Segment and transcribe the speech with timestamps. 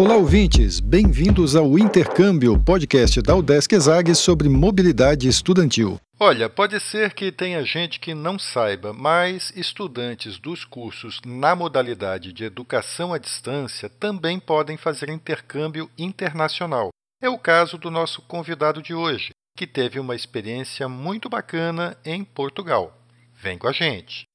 [0.00, 0.80] Olá, ouvintes!
[0.80, 6.00] Bem-vindos ao Intercâmbio, podcast da Udesc Exag sobre mobilidade estudantil.
[6.18, 12.32] Olha, pode ser que tenha gente que não saiba, mas estudantes dos cursos na modalidade
[12.32, 16.88] de educação à distância também podem fazer intercâmbio internacional.
[17.20, 22.24] É o caso do nosso convidado de hoje, que teve uma experiência muito bacana em
[22.24, 22.96] Portugal.
[23.34, 24.29] Vem com a gente!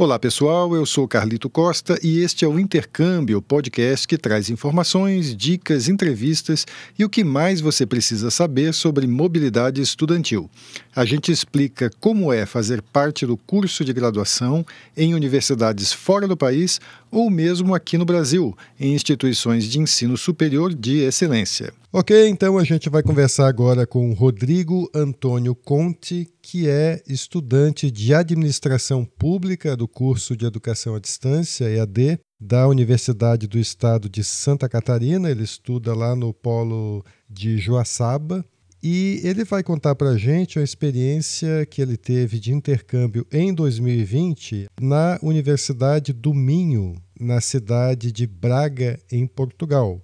[0.00, 5.36] Olá pessoal, eu sou Carlito Costa e este é o Intercâmbio, podcast que traz informações,
[5.36, 6.66] dicas, entrevistas
[6.98, 10.48] e o que mais você precisa saber sobre mobilidade estudantil.
[10.96, 14.64] A gente explica como é fazer parte do curso de graduação
[14.96, 16.80] em universidades fora do país
[17.10, 21.72] ou mesmo aqui no Brasil, em instituições de ensino superior de excelência.
[21.92, 28.14] Ok, então a gente vai conversar agora com Rodrigo Antônio Conte, que é estudante de
[28.14, 34.68] administração pública do curso de educação à distância, EAD, da Universidade do Estado de Santa
[34.68, 35.28] Catarina.
[35.28, 38.44] Ele estuda lá no polo de Joaçaba.
[38.82, 43.52] E ele vai contar para a gente a experiência que ele teve de intercâmbio em
[43.52, 50.00] 2020 na Universidade do Minho, na cidade de Braga, em Portugal.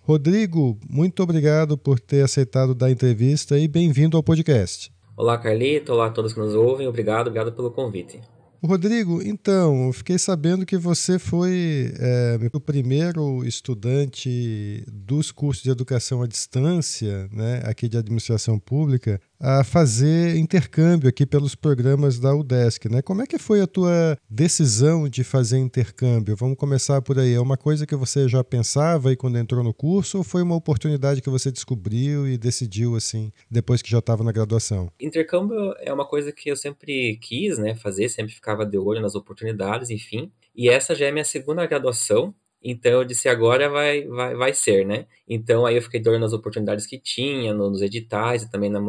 [0.00, 4.92] Rodrigo, muito obrigado por ter aceitado dar entrevista e bem-vindo ao podcast.
[5.16, 5.92] Olá, Carlito.
[5.92, 6.86] Olá a todos que nos ouvem.
[6.86, 8.20] Obrigado, obrigado pelo convite.
[8.64, 15.70] Rodrigo, então, eu fiquei sabendo que você foi é, o primeiro estudante dos cursos de
[15.70, 22.32] educação à distância, né, aqui de administração pública, a fazer intercâmbio aqui pelos programas da
[22.32, 22.88] UDESC.
[22.88, 23.02] Né?
[23.02, 26.36] Como é que foi a tua decisão de fazer intercâmbio?
[26.36, 27.34] Vamos começar por aí.
[27.34, 30.54] É uma coisa que você já pensava aí quando entrou no curso ou foi uma
[30.54, 34.92] oportunidade que você descobriu e decidiu assim depois que já estava na graduação?
[35.00, 39.16] Intercâmbio é uma coisa que eu sempre quis né, fazer, sempre ficava de olho nas
[39.16, 40.30] oportunidades, enfim.
[40.54, 42.32] E essa já é minha segunda graduação,
[42.62, 45.06] então eu disse, agora vai, vai, vai ser, né?
[45.28, 48.80] Então aí eu fiquei olho nas oportunidades que tinha, nos editais e também na,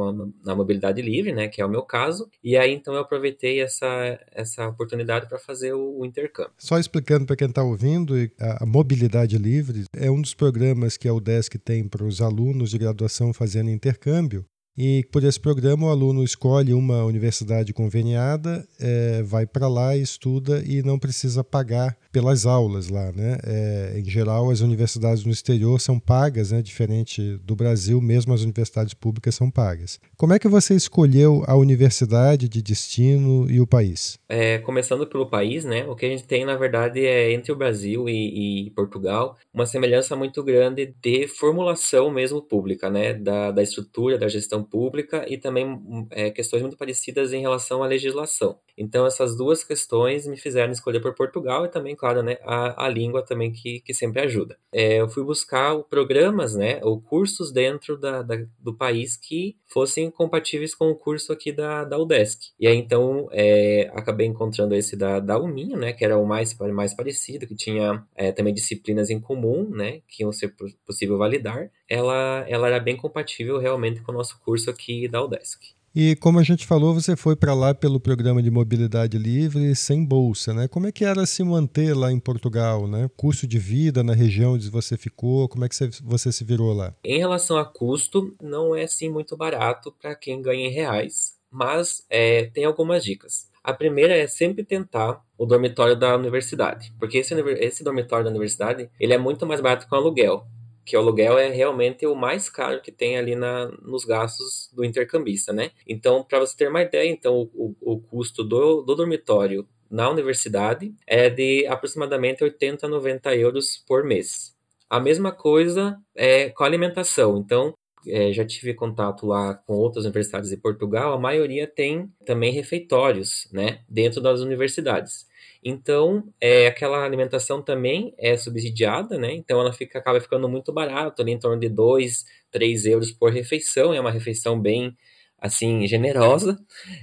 [0.44, 1.48] na mobilidade livre, né?
[1.48, 2.30] Que é o meu caso.
[2.44, 6.54] E aí então eu aproveitei essa, essa oportunidade para fazer o, o, intercâmbio.
[6.58, 11.08] Só explicando para quem está ouvindo, a, a, mobilidade livre é um dos programas que
[11.08, 14.46] a UDESC tem para os alunos de graduação fazendo intercâmbio.
[14.78, 20.64] E por esse programa, o aluno escolhe uma universidade conveniada, é, vai para lá, estuda
[20.66, 23.12] e não precisa pagar pelas aulas lá.
[23.12, 23.38] Né?
[23.46, 26.62] É, em geral, as universidades no exterior são pagas, né?
[26.62, 30.00] diferente do Brasil, mesmo as universidades públicas são pagas.
[30.18, 34.18] Como é que você escolheu a universidade de destino e o país?
[34.28, 35.86] É, começando pelo país, né?
[35.86, 39.68] o que a gente tem, na verdade, é entre o Brasil e, e Portugal uma
[39.68, 43.14] semelhança muito grande de formulação mesmo pública, né?
[43.14, 47.88] da, da estrutura, da gestão pública e também é, questões muito parecidas em relação à
[47.88, 48.57] legislação.
[48.78, 52.90] Então, essas duas questões me fizeram escolher por Portugal e também, claro, né, a, a
[52.90, 54.57] língua também que, que sempre ajuda.
[54.72, 60.09] É, eu fui buscar programas, né, ou cursos dentro da, da, do país que fossem
[60.09, 62.51] compatíveis com o curso aqui da, da UDESC.
[62.59, 66.57] E aí, então, é, acabei encontrando esse da, da UMINHA, né, que era o mais,
[66.57, 71.69] mais parecido, que tinha é, também disciplinas em comum, né, que iam ser possível validar.
[71.94, 75.76] Ela, ela era bem compatível realmente com o nosso curso aqui da UDESC.
[75.96, 80.04] E como a gente falou, você foi para lá pelo programa de mobilidade livre sem
[80.04, 80.68] bolsa, né?
[80.68, 83.08] Como é que era se manter lá em Portugal, né?
[83.16, 86.96] Custo de vida na região onde você ficou, como é que você se virou lá?
[87.04, 92.04] Em relação a custo, não é assim muito barato para quem ganha em reais, mas
[92.10, 93.48] é, tem algumas dicas.
[93.64, 98.90] A primeira é sempre tentar o dormitório da universidade, porque esse, esse dormitório da universidade
[99.00, 100.44] ele é muito mais barato que o aluguel
[100.86, 104.84] que o aluguel é realmente o mais caro que tem ali na, nos gastos do
[104.84, 105.72] intercambista, né?
[105.88, 110.94] Então, para você ter uma ideia, então o, o custo do, do dormitório na universidade
[111.06, 114.56] é de aproximadamente 80 a 90 euros por mês.
[114.90, 117.38] A mesma coisa é com a alimentação.
[117.38, 117.74] Então,
[118.07, 123.48] é, já tive contato lá com outras universidades de Portugal, a maioria tem também refeitórios,
[123.52, 125.25] né, dentro das universidades.
[125.63, 129.33] Então, é, aquela alimentação também é subsidiada, né?
[129.33, 133.31] Então, ela fica, acaba ficando muito barato, ali em torno de 2, 3 euros por
[133.31, 133.94] refeição.
[133.94, 134.95] É uma refeição bem,
[135.39, 136.57] assim, generosa.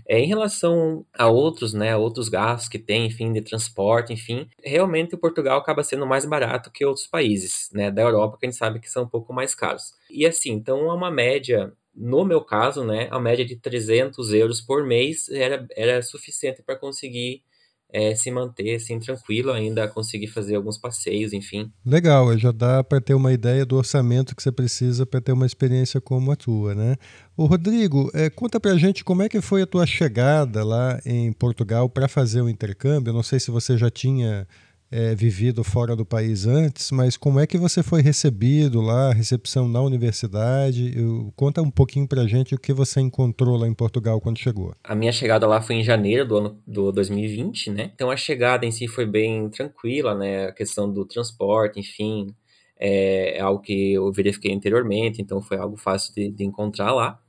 [0.07, 1.97] É, em relação a outros, né?
[1.97, 4.47] Outros gastos que tem, enfim, de transporte, enfim.
[4.63, 7.91] Realmente, o Portugal acaba sendo mais barato que outros países, né?
[7.91, 9.95] Da Europa, que a gente sabe que são um pouco mais caros.
[10.11, 14.61] E assim, então, é uma média no meu caso, né, a média de 300 euros
[14.61, 17.43] por mês era, era suficiente para conseguir
[17.93, 21.71] é, se manter assim tranquilo ainda, conseguir fazer alguns passeios, enfim.
[21.85, 25.47] Legal, já dá para ter uma ideia do orçamento que você precisa para ter uma
[25.47, 26.97] experiência como a tua, né?
[27.37, 31.01] O Rodrigo, é, conta para a gente como é que foi a tua chegada lá
[31.05, 33.11] em Portugal para fazer o intercâmbio.
[33.11, 34.47] Eu não sei se você já tinha
[34.91, 39.69] é, vivido fora do país antes, mas como é que você foi recebido lá, recepção
[39.69, 40.93] na universidade?
[40.99, 44.75] Eu, conta um pouquinho pra gente o que você encontrou lá em Portugal quando chegou.
[44.83, 47.93] A minha chegada lá foi em janeiro do ano do 2020, né?
[47.95, 50.47] Então a chegada em si foi bem tranquila, né?
[50.47, 52.35] A questão do transporte, enfim,
[52.79, 57.21] é, é algo que eu verifiquei anteriormente, então foi algo fácil de, de encontrar lá.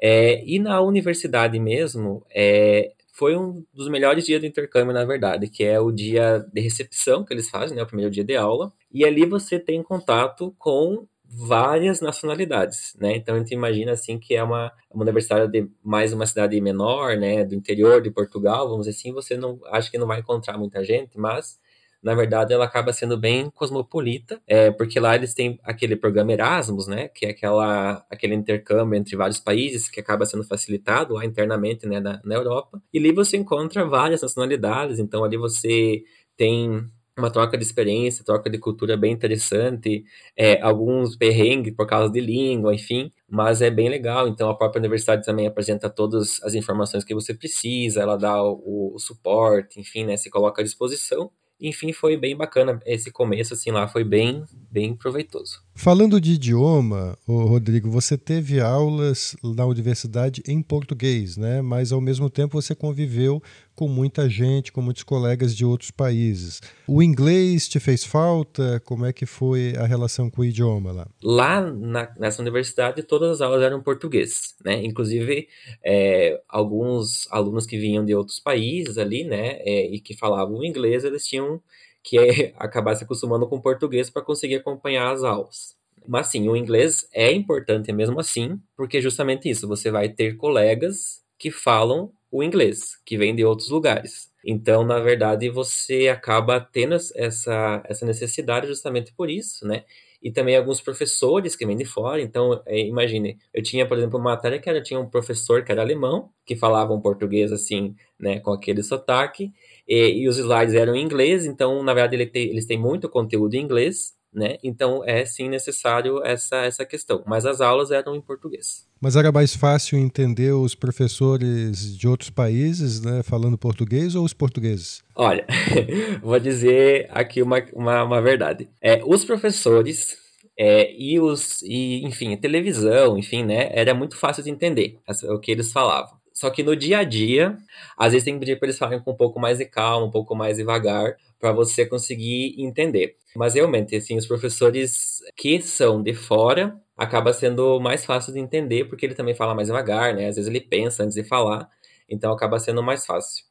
[0.00, 5.48] É, e na universidade mesmo, é, foi um dos melhores dias do intercâmbio, na verdade,
[5.48, 8.72] que é o dia de recepção que eles fazem, né, o primeiro dia de aula,
[8.92, 13.16] e ali você tem contato com várias nacionalidades, né?
[13.16, 17.16] Então a gente imagina assim que é uma, uma universidade de mais uma cidade menor,
[17.16, 20.58] né, do interior de Portugal, vamos dizer assim, você não acho que não vai encontrar
[20.58, 21.58] muita gente, mas
[22.04, 26.86] na verdade ela acaba sendo bem cosmopolita, é, porque lá eles têm aquele programa Erasmus,
[26.86, 31.86] né, que é aquela, aquele intercâmbio entre vários países que acaba sendo facilitado lá internamente,
[31.86, 36.02] né, na, na Europa, e ali você encontra várias nacionalidades, então ali você
[36.36, 36.86] tem
[37.16, 40.04] uma troca de experiência, troca de cultura bem interessante,
[40.36, 44.26] é, alguns perrengues por causa de língua, enfim, mas é bem legal.
[44.26, 48.94] Então a própria universidade também apresenta todas as informações que você precisa, ela dá o,
[48.94, 51.30] o suporte, enfim, né, se coloca à disposição.
[51.60, 55.62] Enfim, foi bem bacana esse começo, assim, lá foi bem, bem proveitoso.
[55.74, 61.62] Falando de idioma, Rodrigo, você teve aulas na universidade em português, né?
[61.62, 63.42] Mas ao mesmo tempo você conviveu
[63.74, 66.60] com muita gente, com muitos colegas de outros países.
[66.86, 68.80] O inglês te fez falta?
[68.84, 71.08] Como é que foi a relação com o idioma lá?
[71.22, 74.84] Lá na, nessa universidade todas as aulas eram português, né?
[74.84, 75.48] Inclusive
[75.84, 79.58] é, alguns alunos que vinham de outros países ali, né?
[79.60, 81.60] É, e que falavam inglês, eles tinham
[82.02, 85.74] que é acabar se acostumando com português para conseguir acompanhar as aulas.
[86.06, 91.22] Mas sim, o inglês é importante mesmo assim, porque justamente isso, você vai ter colegas
[91.38, 94.28] que falam o inglês, que vêm de outros lugares.
[94.44, 99.84] Então, na verdade, você acaba tendo essa, essa necessidade justamente por isso, né?
[100.20, 102.20] E também alguns professores que vêm de fora.
[102.20, 105.70] Então, é, imagine, eu tinha, por exemplo, uma matéria que era, tinha um professor que
[105.70, 109.52] era alemão, que falava um português assim, né, com aquele sotaque,
[109.86, 113.54] e, e os slides eram em inglês, então, na verdade, ele eles têm muito conteúdo
[113.54, 114.56] em inglês, né?
[114.62, 117.22] Então, é sim necessário essa, essa questão.
[117.26, 118.86] Mas as aulas eram em português.
[119.00, 124.32] Mas era mais fácil entender os professores de outros países, né, falando português ou os
[124.32, 125.04] portugueses?
[125.14, 125.46] Olha,
[126.22, 128.68] vou dizer aqui uma, uma, uma verdade.
[128.80, 130.16] É, os professores
[130.58, 135.50] é, e os, e, enfim, televisão, enfim, né, era muito fácil de entender o que
[135.52, 136.23] eles falavam.
[136.34, 137.56] Só que no dia a dia,
[137.96, 140.10] às vezes tem que pedir para eles falarem com um pouco mais de calma, um
[140.10, 143.16] pouco mais devagar, para você conseguir entender.
[143.36, 148.86] Mas realmente, assim, os professores que são de fora acaba sendo mais fácil de entender,
[148.86, 150.26] porque ele também fala mais devagar, né?
[150.28, 151.68] Às vezes ele pensa antes de falar,
[152.08, 153.44] então acaba sendo mais fácil.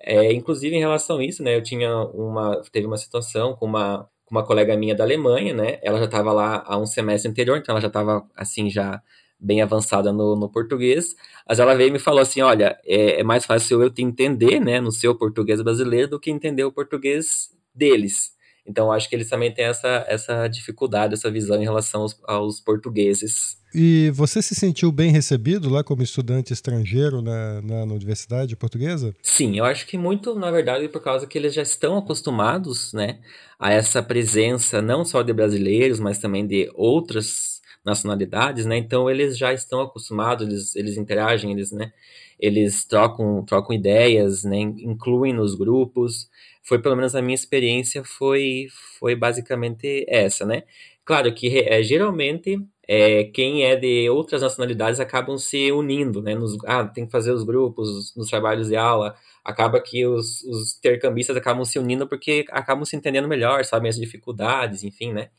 [0.00, 4.08] É, inclusive, em relação a isso, né, eu tinha uma, teve uma situação com uma,
[4.26, 5.78] com uma colega minha da Alemanha, né?
[5.82, 9.02] Ela já estava lá há um semestre anterior, então ela já estava, assim, já
[9.42, 11.16] bem avançada no, no português,
[11.48, 14.60] mas ela veio e me falou assim, olha, é, é, mais fácil eu te entender,
[14.60, 18.30] né, no seu português brasileiro do que entender o português deles.
[18.64, 22.60] Então, acho que eles também têm essa, essa dificuldade, essa visão em relação aos, aos
[22.60, 23.60] portugueses.
[23.74, 29.12] E você se sentiu bem recebido lá como estudante estrangeiro na, na, na, universidade portuguesa?
[29.20, 33.18] Sim, eu acho que muito, na verdade, por causa que eles já estão acostumados, né,
[33.58, 38.76] a essa presença não só de brasileiros, mas também de outras nacionalidades, né?
[38.76, 41.92] Então eles já estão acostumados, eles, eles interagem, eles, né?
[42.38, 44.58] Eles trocam, trocam ideias, né?
[44.58, 46.28] Incluem nos grupos.
[46.64, 48.66] Foi pelo menos a minha experiência foi
[48.98, 50.62] foi basicamente essa, né?
[51.04, 56.34] Claro que é, geralmente é, quem é de outras nacionalidades acabam se unindo, né?
[56.34, 59.14] Nos, ah, tem que fazer os grupos nos trabalhos de aula.
[59.44, 63.96] Acaba que os, os intercambistas acabam se unindo porque acabam se entendendo melhor, sabem as
[63.96, 65.30] dificuldades, enfim, né?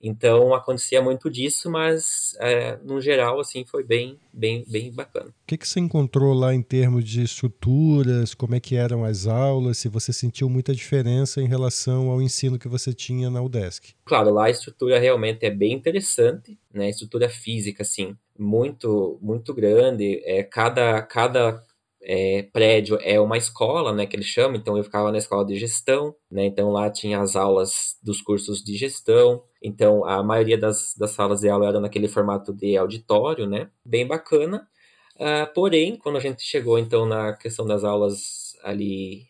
[0.00, 5.28] Então acontecia muito disso, mas é, no geral assim foi bem, bem, bem bacana.
[5.28, 8.34] O que, que você encontrou lá em termos de estruturas?
[8.34, 9.78] Como é que eram as aulas?
[9.78, 13.94] Se você sentiu muita diferença em relação ao ensino que você tinha na UDESC?
[14.04, 16.86] Claro, lá a estrutura realmente é bem interessante, né?
[16.86, 20.22] A estrutura física assim muito muito grande.
[20.24, 21.60] É cada cada
[22.02, 25.56] é, prédio é uma escola, né, que eles chamam, então eu ficava na escola de
[25.56, 30.94] gestão, né, então lá tinha as aulas dos cursos de gestão, então a maioria das,
[30.96, 34.68] das salas de aula era naquele formato de auditório, né, bem bacana,
[35.16, 39.26] uh, porém, quando a gente chegou então na questão das aulas ali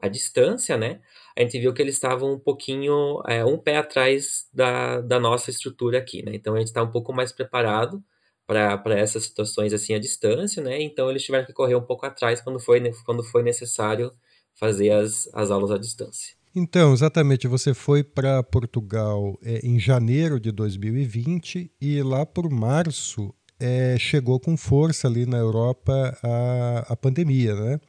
[0.00, 1.00] à distância, né?
[1.36, 5.50] A gente viu que eles estavam um pouquinho, é, um pé atrás da, da nossa
[5.50, 6.32] estrutura aqui, né?
[6.34, 8.02] Então a gente está um pouco mais preparado
[8.46, 10.82] para essas situações assim à distância, né?
[10.82, 14.12] Então eles tiveram que correr um pouco atrás quando foi, quando foi necessário
[14.54, 16.41] fazer as, as aulas à distância.
[16.54, 23.34] Então, exatamente, você foi para Portugal é, em janeiro de 2020 e lá por março
[23.58, 27.80] é, chegou com força ali na Europa a, a pandemia, né?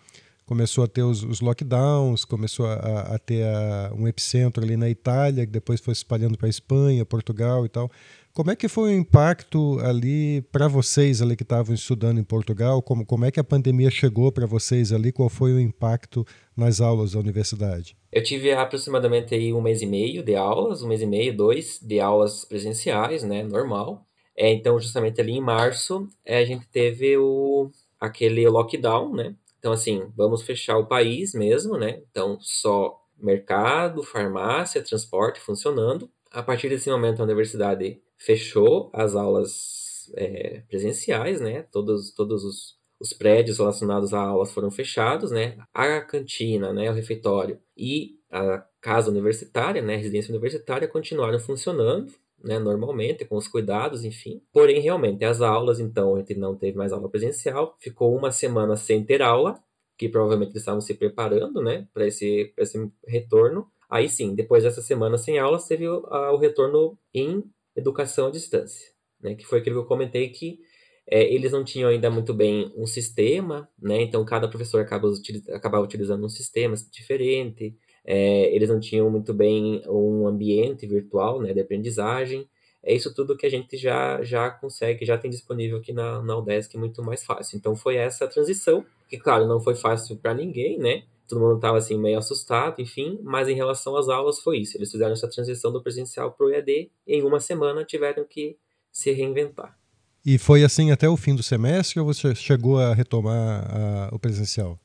[0.46, 4.90] Começou a ter os, os lockdowns, começou a, a ter a, um epicentro ali na
[4.90, 7.92] Itália, que depois foi se espalhando para Espanha, Portugal e tal.
[8.36, 12.82] Como é que foi o impacto ali para vocês ali que estavam estudando em Portugal?
[12.82, 15.12] Como, como é que a pandemia chegou para vocês ali?
[15.12, 16.26] Qual foi o impacto
[16.58, 17.96] nas aulas da universidade?
[18.12, 21.80] Eu tive aproximadamente aí um mês e meio de aulas, um mês e meio, dois
[21.80, 24.04] de aulas presenciais, né, normal.
[24.36, 29.36] É, então, justamente ali em março, é, a gente teve o, aquele lockdown, né?
[29.60, 32.02] Então, assim, vamos fechar o país mesmo, né?
[32.10, 36.10] Então, só mercado, farmácia, transporte funcionando.
[36.32, 41.64] A partir desse momento, a universidade fechou as aulas é, presenciais, né?
[41.72, 45.58] Todos, todos os, os prédios relacionados a aulas foram fechados, né?
[45.74, 46.90] A cantina, né?
[46.90, 49.96] O refeitório e a casa universitária, né?
[49.96, 52.60] A residência universitária continuaram funcionando, né?
[52.60, 54.42] Normalmente, com os cuidados, enfim.
[54.52, 57.76] Porém, realmente, as aulas, então, a gente não teve mais aula presencial.
[57.80, 59.62] Ficou uma semana sem ter aula,
[59.98, 61.88] que provavelmente eles estavam se preparando, né?
[61.94, 63.68] Para esse, esse retorno.
[63.90, 67.44] Aí sim, depois dessa semana sem aulas, teve o, a, o retorno em
[67.76, 69.36] educação à distância, né?
[69.36, 70.60] Que foi aquilo que eu comentei que
[71.08, 74.02] é, eles não tinham ainda muito bem um sistema, né?
[74.02, 75.10] Então cada professor acaba,
[75.54, 77.76] acabava utilizando um sistema diferente.
[78.06, 82.48] É, eles não tinham muito bem um ambiente virtual, né, de aprendizagem.
[82.84, 86.38] É isso tudo que a gente já já consegue, já tem disponível aqui na, na
[86.38, 87.58] Udesc muito mais fácil.
[87.58, 91.04] Então foi essa transição, que claro, não foi fácil para ninguém, né?
[91.28, 94.78] Todo mundo estava assim meio assustado, enfim, mas em relação às aulas foi isso.
[94.78, 98.58] Eles fizeram essa transição do presencial para o EAD e em uma semana tiveram que
[98.92, 99.78] se reinventar.
[100.26, 104.20] E foi assim até o fim do semestre ou você chegou a retomar a, o
[104.20, 104.80] presencial?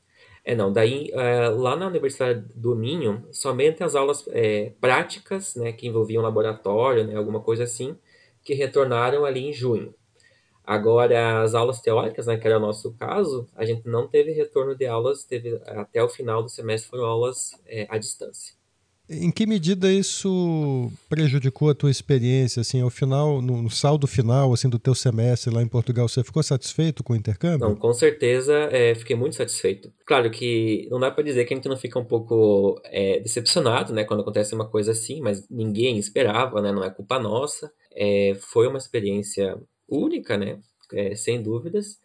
[0.45, 0.73] É, não.
[0.73, 6.23] Daí, é, lá na Universidade do Minho, somente as aulas é, práticas, né, que envolviam
[6.23, 7.97] laboratório, né, alguma coisa assim,
[8.42, 9.95] que retornaram ali em junho.
[10.68, 14.76] Agora, as aulas teóricas, né, que era o nosso caso, a gente não teve retorno
[14.76, 18.52] de aulas, teve até o final do semestre foram aulas é, à distância.
[19.08, 24.52] Em que medida isso prejudicou a tua experiência, assim, ao final, no, no, saldo final,
[24.52, 27.66] assim, do teu semestre lá em Portugal, você ficou satisfeito com o intercâmbio?
[27.66, 29.90] Não, com certeza, é, fiquei muito satisfeito.
[30.04, 33.94] Claro que não dá para dizer que a gente não fica um pouco é, decepcionado,
[33.94, 37.72] né, quando acontece uma coisa assim, mas ninguém esperava, né, não é culpa nossa.
[37.96, 39.58] É, foi uma experiência
[39.88, 40.61] única, né?
[40.92, 42.00] É, sem dúvidas.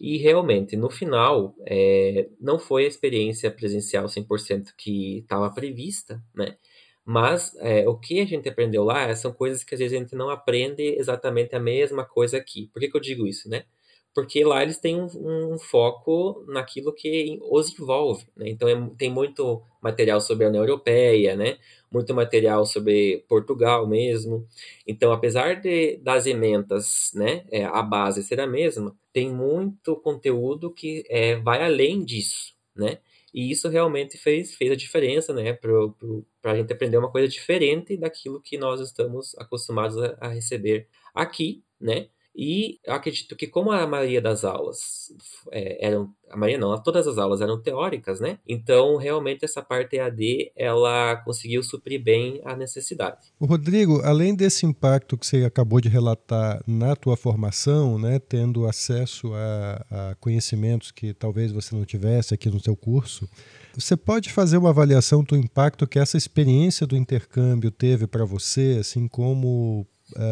[0.00, 6.56] E realmente, no final, é, não foi a experiência presencial 100% que estava prevista, né?
[7.04, 10.14] Mas é, o que a gente aprendeu lá são coisas que às vezes a gente
[10.14, 12.70] não aprende exatamente a mesma coisa aqui.
[12.72, 13.64] Por que, que eu digo isso, né?
[14.14, 18.48] Porque lá eles têm um, um foco naquilo que os envolve, né?
[18.48, 21.58] Então é, tem muito material sobre a União Europeia, né?
[21.90, 24.46] muito material sobre Portugal mesmo.
[24.86, 30.72] Então, apesar de, das emendas, né, é, a base ser a mesma, tem muito conteúdo
[30.72, 32.98] que é, vai além disso, né?
[33.34, 37.96] E isso realmente fez, fez a diferença, né, para a gente aprender uma coisa diferente
[37.96, 42.08] daquilo que nós estamos acostumados a, a receber aqui, né?
[42.34, 45.12] E eu acredito que como a maioria das aulas
[45.50, 48.38] é, eram, a maioria não, todas as aulas eram teóricas, né?
[48.48, 53.32] Então, realmente essa parte EAD, ela conseguiu suprir bem a necessidade.
[53.38, 58.66] O Rodrigo, além desse impacto que você acabou de relatar na tua formação, né, tendo
[58.66, 63.28] acesso a, a conhecimentos que talvez você não tivesse aqui no seu curso,
[63.74, 68.78] você pode fazer uma avaliação do impacto que essa experiência do intercâmbio teve para você,
[68.80, 69.86] assim como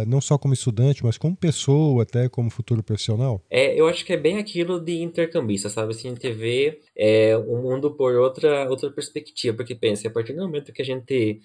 [0.06, 3.42] não só como estudante, mas como pessoa, até como futuro profissional?
[3.50, 5.92] É, eu acho que é bem aquilo de intercambista, sabe?
[5.92, 10.32] Assim, a gente vê é, o mundo por outra, outra perspectiva, porque pensa, a partir
[10.32, 11.40] do momento que a gente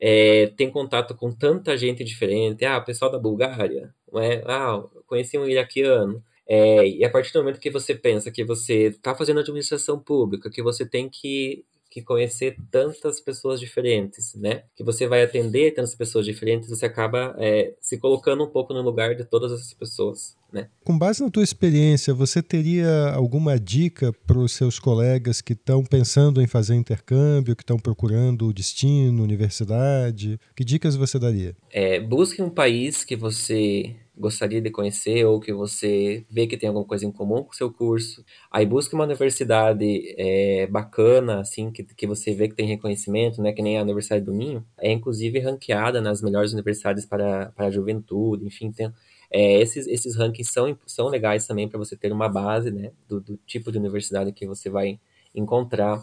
[0.00, 4.42] é, tem contato com tanta gente diferente, ah, pessoal da Bulgária, é?
[4.46, 8.88] ah, conheci um iraquiano, é, e a partir do momento que você pensa que você
[8.88, 11.64] está fazendo administração pública, que você tem que
[11.96, 14.64] que conhecer tantas pessoas diferentes, né?
[14.76, 18.82] Que você vai atender tantas pessoas diferentes, você acaba é, se colocando um pouco no
[18.82, 20.68] lugar de todas essas pessoas, né?
[20.82, 25.84] Com base na tua experiência, você teria alguma dica para os seus colegas que estão
[25.84, 30.40] pensando em fazer intercâmbio, que estão procurando destino, universidade?
[30.56, 31.54] Que dicas você daria?
[31.70, 36.68] É, busque um país que você gostaria de conhecer ou que você vê que tem
[36.68, 38.24] alguma coisa em comum com o seu curso.
[38.50, 43.52] Aí busque uma universidade é, bacana, assim, que, que você vê que tem reconhecimento, né?
[43.52, 44.64] Que nem a Universidade do Minho.
[44.78, 48.90] É inclusive ranqueada nas melhores universidades para, para a juventude, enfim, tem,
[49.30, 52.92] é, esses, esses rankings são, são legais também para você ter uma base, né?
[53.08, 54.98] Do, do tipo de universidade que você vai
[55.34, 56.02] encontrar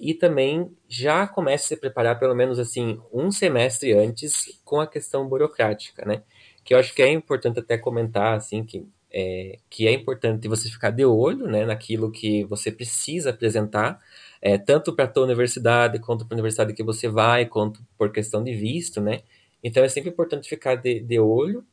[0.00, 4.86] e também já comece a se preparar pelo menos assim um semestre antes com a
[4.86, 6.22] questão burocrática, né?
[6.64, 10.70] Que eu acho que é importante até comentar assim que é, que é importante você
[10.70, 14.00] ficar de olho, né, naquilo que você precisa apresentar,
[14.40, 18.10] é, tanto para a tua universidade quanto para a universidade que você vai, quanto por
[18.10, 19.22] questão de visto, né?
[19.62, 21.64] Então é sempre importante ficar de, de olho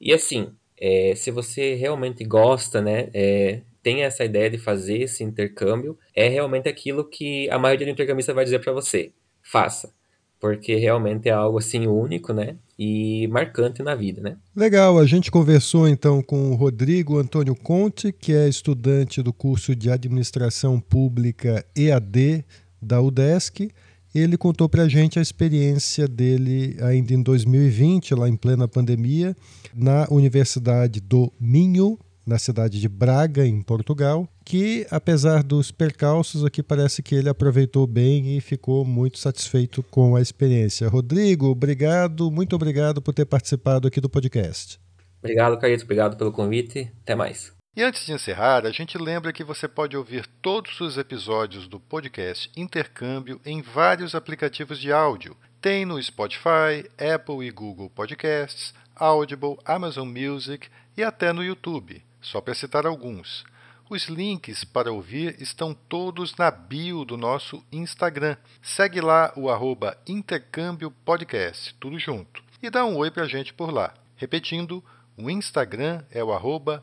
[0.00, 0.48] e assim,
[0.80, 6.26] é, se você realmente gosta, né, é, tem essa ideia de fazer esse intercâmbio, é
[6.26, 9.12] realmente aquilo que a maioria do intercambista vai dizer para você:
[9.42, 9.92] faça.
[10.40, 12.56] Porque realmente é algo assim único, né?
[12.78, 14.36] E marcante na vida, né?
[14.54, 19.74] Legal, a gente conversou então com o Rodrigo Antônio Conte, que é estudante do curso
[19.76, 22.44] de Administração Pública EAD
[22.82, 23.70] da UDESC.
[24.14, 29.34] Ele contou para a gente a experiência dele ainda em 2020, lá em plena pandemia,
[29.74, 36.62] na Universidade do Minho, na cidade de Braga, em Portugal, que apesar dos percalços aqui
[36.62, 40.88] parece que ele aproveitou bem e ficou muito satisfeito com a experiência.
[40.88, 44.80] Rodrigo, obrigado, muito obrigado por ter participado aqui do podcast.
[45.18, 46.90] Obrigado, Carlito, obrigado pelo convite.
[47.02, 47.63] Até mais.
[47.76, 51.80] E antes de encerrar, a gente lembra que você pode ouvir todos os episódios do
[51.80, 55.36] podcast Intercâmbio em vários aplicativos de áudio.
[55.60, 62.40] Tem no Spotify, Apple e Google Podcasts, Audible, Amazon Music e até no YouTube só
[62.40, 63.44] para citar alguns.
[63.88, 68.36] Os links para ouvir estão todos na bio do nosso Instagram.
[68.62, 72.42] Segue lá o arroba Intercâmbio Podcast, tudo junto.
[72.62, 73.92] E dá um oi para a gente por lá.
[74.16, 74.82] Repetindo,
[75.16, 76.82] o Instagram é o arroba